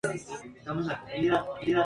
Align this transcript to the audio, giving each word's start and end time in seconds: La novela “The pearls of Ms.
La 0.03 0.07
novela 0.73 0.99
“The 1.05 1.29
pearls 1.29 1.47
of 1.61 1.67
Ms. 1.67 1.77